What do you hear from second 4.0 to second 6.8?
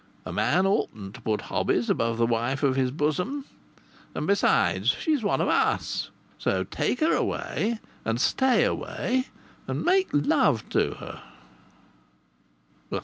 And, besides, she's one of us. So